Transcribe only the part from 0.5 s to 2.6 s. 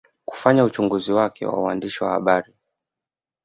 uchunguzi wake wa uandishi wa habari